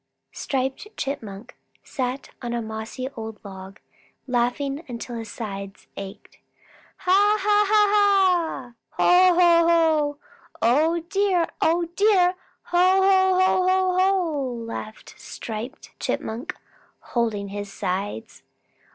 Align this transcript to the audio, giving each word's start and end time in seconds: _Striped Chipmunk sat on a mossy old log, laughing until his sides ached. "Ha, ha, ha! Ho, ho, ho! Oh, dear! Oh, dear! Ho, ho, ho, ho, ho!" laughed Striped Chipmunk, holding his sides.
_Striped 0.35 0.87
Chipmunk 0.97 1.55
sat 1.83 2.31
on 2.41 2.53
a 2.53 2.61
mossy 2.63 3.07
old 3.15 3.37
log, 3.45 3.79
laughing 4.25 4.83
until 4.87 5.15
his 5.15 5.29
sides 5.29 5.85
ached. 5.95 6.39
"Ha, 6.97 7.37
ha, 7.39 7.65
ha! 7.69 8.73
Ho, 8.93 9.35
ho, 9.35 9.67
ho! 9.67 10.17
Oh, 10.59 10.99
dear! 11.01 11.45
Oh, 11.61 11.87
dear! 11.95 12.33
Ho, 12.63 13.01
ho, 13.03 13.39
ho, 13.45 13.67
ho, 13.67 13.97
ho!" 13.99 14.53
laughed 14.65 15.13
Striped 15.19 15.91
Chipmunk, 15.99 16.55
holding 17.01 17.49
his 17.49 17.71
sides. 17.71 18.41